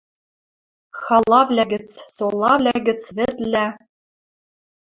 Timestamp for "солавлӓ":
2.15-2.75